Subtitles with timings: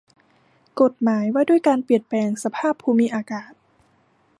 [0.81, 3.51] กฎหมายว่าด้วยการเปลี่ยนแปลงสภาพภูมิอากาศ